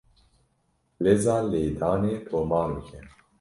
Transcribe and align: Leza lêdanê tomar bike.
Leza 1.03 1.35
lêdanê 1.51 2.15
tomar 2.29 2.69
bike. 2.75 2.99